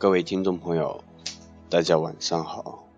[0.00, 1.04] 各位听众朋友，
[1.68, 2.88] 大家晚上好，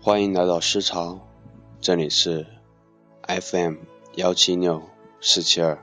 [0.00, 1.18] 欢迎来到诗潮，
[1.78, 2.46] 这里是
[3.26, 3.74] FM
[4.14, 4.82] 幺七六
[5.20, 5.78] 四七二，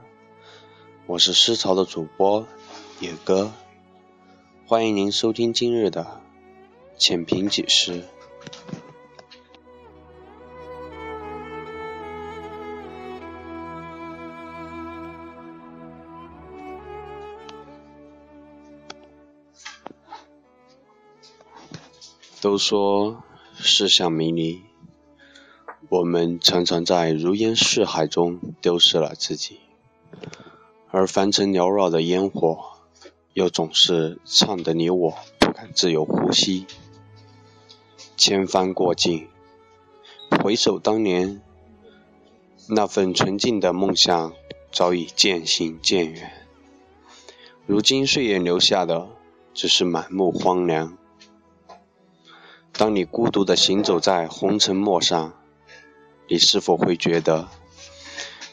[1.06, 2.48] 我是诗潮的主播
[3.00, 3.52] 野哥，
[4.66, 6.20] 欢迎您收听今日的
[6.98, 8.02] 浅评几诗。
[22.42, 23.22] 都说
[23.54, 24.62] 世相迷离，
[25.90, 29.60] 我们常常在如烟似海中丢失了自己，
[30.90, 32.78] 而凡尘缭绕的烟火，
[33.34, 36.66] 又总是唱得你我不敢自由呼吸。
[38.16, 39.28] 千帆过尽，
[40.42, 41.42] 回首当年，
[42.70, 44.32] 那份纯净的梦想
[44.72, 46.48] 早已渐行渐远，
[47.66, 49.10] 如今岁月留下的
[49.54, 50.98] 只是满目荒凉。
[52.80, 55.34] 当你孤独的行走在红尘陌上，
[56.30, 57.50] 你是否会觉得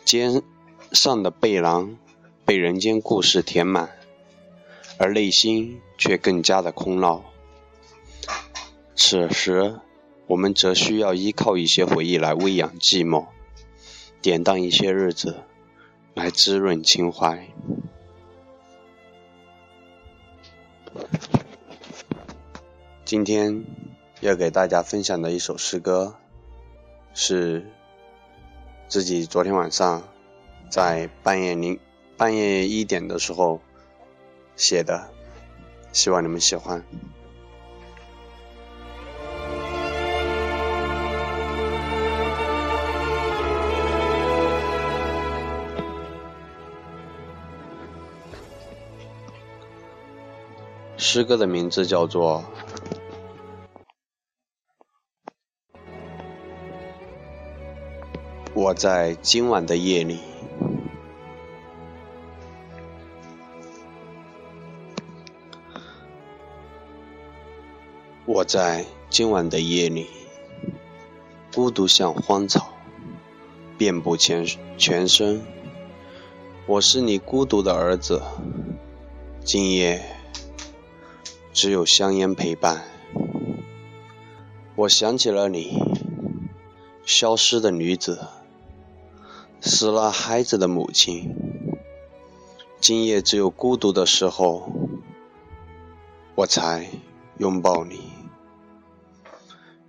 [0.05, 0.43] 肩
[0.91, 1.97] 上的背囊
[2.45, 3.89] 被人间故事填满，
[4.99, 7.25] 而内心却更加的空落？
[8.97, 9.79] 此时，
[10.27, 13.27] 我们则需要依靠一些回忆来喂养寂寞，
[14.21, 15.45] 典当一些日子
[16.15, 17.49] 来滋润情怀。
[23.05, 23.86] 今天。
[24.20, 26.14] 要给大家分享的一首诗歌，
[27.12, 27.70] 是
[28.89, 30.05] 自己昨天晚上
[30.70, 31.78] 在半夜零
[32.17, 33.61] 半夜一点的时候
[34.56, 35.11] 写的，
[35.92, 36.83] 希望你们喜欢。
[50.96, 52.42] 诗歌的名字叫做。
[58.56, 60.18] 我在今晚的夜里，
[68.24, 70.06] 我在今晚的夜里，
[71.55, 72.72] 孤独像荒草，
[73.77, 74.46] 遍布全
[74.78, 75.42] 全身。
[76.64, 78.23] 我是你孤独的儿子，
[79.44, 80.02] 今夜
[81.52, 82.84] 只有香烟陪伴。
[84.77, 85.78] 我想起了你，
[87.05, 88.27] 消失的女子。
[89.61, 91.34] 死了孩子的母亲，
[92.80, 94.70] 今夜只有孤独的时候，
[96.36, 96.89] 我才
[97.39, 98.12] 拥抱你。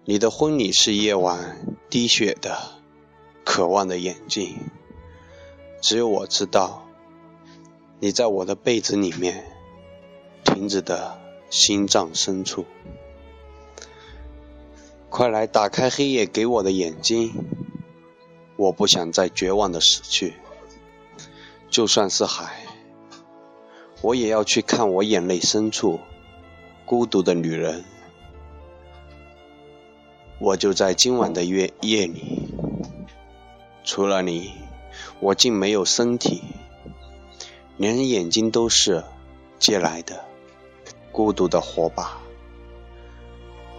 [0.05, 2.57] 你的婚礼是夜晚滴血的、
[3.44, 4.57] 渴望的眼睛，
[5.81, 6.88] 只有我知道，
[7.99, 9.45] 你在我的被子里面
[10.44, 12.66] 停止的心脏深处。
[15.09, 17.34] 快来打开黑夜给我的眼睛。
[18.57, 20.34] 我不想再绝望的死去，
[21.69, 22.66] 就算是海，
[24.01, 26.00] 我也要去看我眼泪深处
[26.85, 27.85] 孤独的女人。
[30.40, 32.50] 我就在今晚的夜夜里，
[33.84, 34.51] 除了你，
[35.19, 36.44] 我竟没有身体，
[37.78, 39.03] 连眼睛都是
[39.59, 40.25] 借来的，
[41.12, 42.17] 孤独的火把，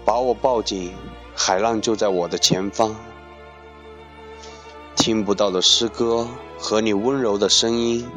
[0.04, 0.92] 把我抱紧，
[1.34, 2.96] 海浪就在我的前方。
[4.98, 6.28] 听不到的诗歌
[6.58, 8.10] 和你温柔的声音，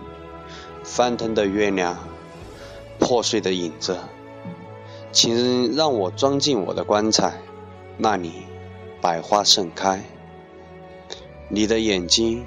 [0.84, 1.96] 翻腾的月亮，
[2.98, 4.00] 破碎的影子，
[5.12, 7.40] 请让我装进我的棺材，
[7.98, 8.34] 那里
[9.00, 10.04] 百花盛开。
[11.50, 12.44] 你的眼睛，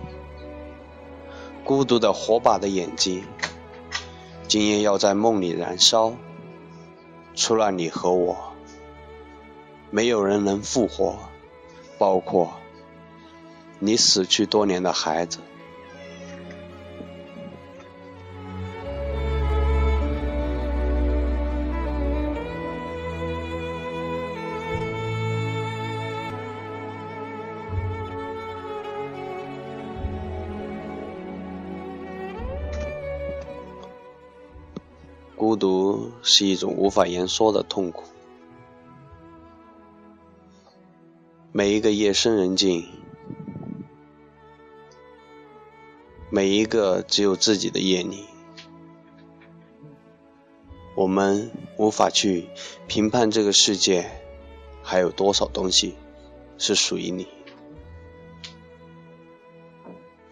[1.64, 3.24] 孤独的火把的眼睛，
[4.48, 6.12] 今夜要在梦里燃烧。
[7.36, 8.36] 除了你和我，
[9.90, 11.16] 没有人能复活，
[11.98, 12.52] 包括。
[13.86, 15.40] 你死去多年的孩子，
[35.36, 38.04] 孤独是一种无法言说的痛苦。
[41.52, 43.03] 每一个夜深人静。
[46.34, 48.24] 每一个只有自己的夜里，
[50.96, 52.48] 我们无法去
[52.88, 54.10] 评判这个世界
[54.82, 55.94] 还有多少东西
[56.58, 57.28] 是属于你。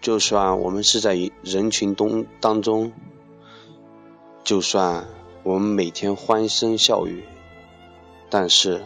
[0.01, 2.91] 就算我们是在人群中当中，
[4.43, 5.07] 就算
[5.43, 7.23] 我们每天欢声笑语，
[8.29, 8.83] 但是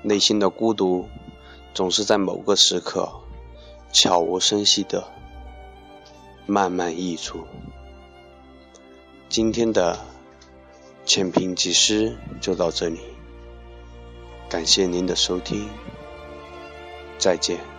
[0.00, 1.06] 内心的孤独
[1.74, 3.20] 总是在某个时刻
[3.92, 5.12] 悄无声息的
[6.46, 7.46] 慢慢溢出。
[9.28, 9.98] 今天的
[11.04, 13.00] 浅评集诗就到这里，
[14.48, 15.68] 感谢您的收听，
[17.18, 17.73] 再见。